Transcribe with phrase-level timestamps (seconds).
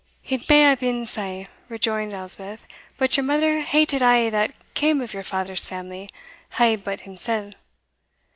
[0.27, 2.65] "It may hae been sae," rejoined Elspeth,
[2.97, 6.09] "but your mother hated a' that cam of your father's family
[6.59, 7.51] a' but himsell.